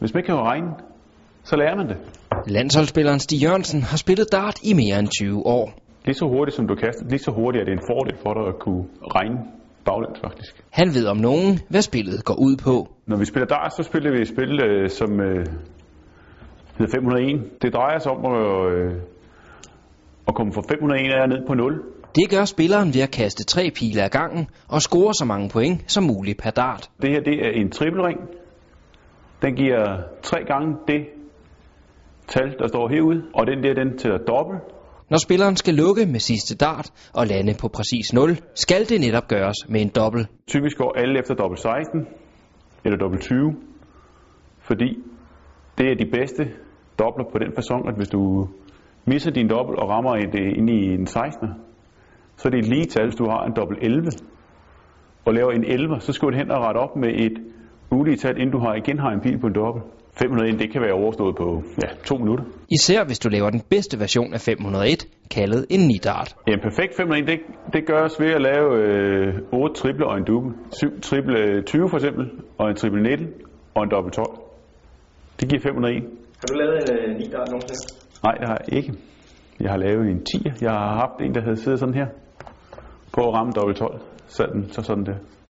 Hvis 0.00 0.14
man 0.14 0.18
ikke 0.20 0.26
kan 0.26 0.36
regne, 0.36 0.70
så 1.44 1.56
lærer 1.56 1.76
man 1.76 1.88
det. 1.88 1.96
Landsholdsspilleren 2.46 3.20
Stig 3.20 3.42
Jørgensen 3.42 3.82
har 3.82 3.96
spillet 3.96 4.32
dart 4.32 4.58
i 4.62 4.72
mere 4.72 4.98
end 4.98 5.08
20 5.08 5.46
år. 5.46 5.72
Lige 6.04 6.14
så 6.14 6.26
hurtigt 6.26 6.56
som 6.56 6.66
du 6.68 6.74
kaster, 6.74 7.04
lige 7.08 7.18
så 7.18 7.30
hurtigt 7.30 7.60
er 7.60 7.64
det 7.64 7.72
en 7.72 7.86
fordel 7.90 8.16
for 8.22 8.34
dig 8.34 8.44
at 8.52 8.58
kunne 8.58 8.84
regne 9.16 9.38
baglæns 9.84 10.20
faktisk. 10.20 10.64
Han 10.70 10.88
ved 10.94 11.06
om 11.06 11.16
nogen, 11.16 11.60
hvad 11.68 11.82
spillet 11.82 12.24
går 12.24 12.34
ud 12.34 12.56
på. 12.56 12.88
Når 13.06 13.16
vi 13.16 13.24
spiller 13.24 13.46
dart, 13.46 13.72
så 13.76 13.82
spiller 13.82 14.10
vi 14.10 14.20
et 14.20 14.28
spil, 14.28 14.60
øh, 14.64 14.90
som 14.90 15.20
øh, 15.20 15.46
hedder 16.78 16.92
501. 16.92 17.62
Det 17.62 17.74
drejer 17.74 17.98
sig 17.98 18.12
om 18.12 18.22
at, 18.34 18.72
øh, 18.72 18.92
at 20.28 20.34
komme 20.34 20.52
fra 20.52 20.62
501 20.68 21.12
af 21.12 21.28
ned 21.28 21.46
på 21.46 21.54
0. 21.54 21.82
Det 22.14 22.30
gør 22.30 22.44
spilleren 22.44 22.94
ved 22.94 23.02
at 23.02 23.10
kaste 23.10 23.44
tre 23.44 23.70
pile 23.78 24.02
ad 24.02 24.10
gangen 24.10 24.46
og 24.68 24.82
score 24.82 25.14
så 25.14 25.24
mange 25.24 25.48
point 25.48 25.92
som 25.92 26.04
muligt 26.04 26.38
per 26.42 26.50
dart. 26.50 26.90
Det 27.02 27.10
her 27.10 27.20
det 27.20 27.46
er 27.46 27.50
en 27.60 27.70
trippelring. 27.70 28.18
Den 29.44 29.54
giver 29.54 30.02
tre 30.22 30.44
gange 30.44 30.76
det 30.88 31.06
tal, 32.26 32.58
der 32.58 32.66
står 32.66 32.88
herude, 32.88 33.22
og 33.34 33.46
den 33.46 33.62
der, 33.62 33.74
den 33.74 33.98
tæller 33.98 34.18
dobbelt. 34.18 34.62
Når 35.10 35.18
spilleren 35.26 35.56
skal 35.56 35.74
lukke 35.74 36.06
med 36.06 36.20
sidste 36.20 36.56
dart 36.56 37.10
og 37.14 37.26
lande 37.26 37.54
på 37.60 37.68
præcis 37.68 38.12
0, 38.12 38.30
skal 38.54 38.88
det 38.88 39.00
netop 39.00 39.28
gøres 39.28 39.58
med 39.68 39.80
en 39.80 39.88
dobbelt. 40.00 40.26
Typisk 40.46 40.78
går 40.78 40.92
alle 41.00 41.18
efter 41.18 41.34
dobbelt 41.34 41.60
16 41.60 42.06
eller 42.84 42.98
dobbelt 42.98 43.22
20, 43.22 43.54
fordi 44.60 44.90
det 45.78 45.86
er 45.90 45.94
de 45.94 46.10
bedste 46.18 46.42
dobbler 46.98 47.24
på 47.32 47.38
den 47.38 47.52
fasong, 47.54 47.88
at 47.88 47.96
hvis 47.96 48.08
du 48.08 48.48
misser 49.06 49.30
din 49.30 49.48
dobbelt 49.48 49.78
og 49.78 49.88
rammer 49.88 50.14
et, 50.14 50.34
øh, 50.40 50.58
ind 50.58 50.70
i 50.70 50.94
en 50.94 51.06
16, 51.06 51.48
så 52.36 52.48
er 52.48 52.50
det 52.50 52.58
et 52.58 52.68
lige 52.68 52.84
tal, 52.84 53.04
hvis 53.04 53.16
du 53.16 53.24
har 53.24 53.44
en 53.44 53.52
dobbelt 53.56 53.78
11 53.82 54.06
og 55.24 55.34
laver 55.34 55.50
en 55.50 55.64
11, 55.64 56.00
så 56.00 56.12
skal 56.12 56.28
du 56.28 56.36
hen 56.36 56.50
og 56.50 56.60
rette 56.62 56.78
op 56.78 56.96
med 56.96 57.10
et 57.26 57.36
ulige 57.90 58.16
tal, 58.16 58.36
inden 58.36 58.50
du 58.50 58.58
har 58.58 58.74
igen 58.74 58.98
har 58.98 59.10
en 59.10 59.20
pil 59.20 59.38
på 59.38 59.46
en 59.46 59.54
dobbelt. 59.54 59.84
501, 60.18 60.58
det 60.60 60.72
kan 60.72 60.80
være 60.82 60.92
overstået 60.92 61.36
på 61.36 61.62
ja, 61.82 61.88
to 62.04 62.16
minutter. 62.16 62.44
Især 62.70 63.04
hvis 63.04 63.18
du 63.18 63.28
laver 63.28 63.50
den 63.50 63.62
bedste 63.70 64.00
version 64.00 64.32
af 64.34 64.40
501, 64.40 65.06
kaldet 65.30 65.66
en 65.70 65.80
nidart. 65.80 66.36
En 66.48 66.60
perfekt 66.60 66.96
501, 66.96 67.28
det, 67.28 67.38
det 67.72 67.86
gøres 67.86 68.20
ved 68.20 68.30
at 68.38 68.40
lave 68.40 68.68
øh, 68.78 69.34
8 69.52 69.74
triple 69.74 70.06
og 70.06 70.16
en 70.18 70.24
double. 70.24 70.54
7 70.72 71.00
triple 71.00 71.38
øh, 71.38 71.64
20 71.64 71.88
for 71.88 71.96
eksempel, 71.96 72.30
og 72.58 72.70
en 72.70 72.76
triple 72.76 73.02
19 73.02 73.26
og 73.74 73.82
en 73.82 73.90
dobbelt 73.90 74.14
12. 74.14 74.26
Det 75.40 75.48
giver 75.48 75.62
501. 75.62 76.02
Har 76.40 76.46
du 76.50 76.54
lavet 76.54 76.90
en 76.90 77.10
øh, 77.10 77.18
ni 77.18 77.26
dart 77.34 77.48
nogensinde? 77.50 77.82
Nej, 78.24 78.34
det 78.40 78.48
har 78.48 78.58
jeg 78.66 78.76
ikke. 78.78 78.92
Jeg 79.60 79.70
har 79.70 79.78
lavet 79.78 80.10
en 80.10 80.24
10. 80.24 80.64
Jeg 80.64 80.70
har 80.70 80.94
haft 81.02 81.16
en, 81.20 81.34
der 81.34 81.42
havde 81.42 81.56
siddet 81.56 81.78
sådan 81.80 81.94
her 81.94 82.06
på 83.12 83.20
at 83.28 83.34
ramme 83.34 83.52
dobbelt 83.52 83.78
12. 83.78 84.00
Sådan, 84.26 84.64
så 84.68 84.82
sådan 84.82 85.04
der. 85.06 85.14